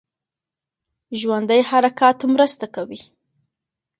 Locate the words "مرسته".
2.33-2.65